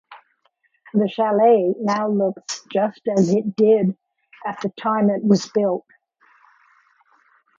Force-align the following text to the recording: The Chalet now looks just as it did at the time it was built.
The 0.95 1.07
Chalet 1.07 1.75
now 1.77 2.07
looks 2.09 2.65
just 2.73 3.01
as 3.15 3.29
it 3.31 3.55
did 3.55 3.95
at 4.43 4.59
the 4.61 4.69
time 4.69 5.11
it 5.11 5.23
was 5.23 5.47
built. 5.53 5.85